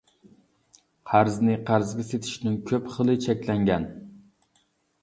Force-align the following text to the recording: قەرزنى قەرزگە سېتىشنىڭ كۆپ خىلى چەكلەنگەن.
قەرزنى 1.11 1.57
قەرزگە 1.67 2.07
سېتىشنىڭ 2.09 2.57
كۆپ 2.73 2.91
خىلى 2.97 3.19
چەكلەنگەن. 3.29 3.89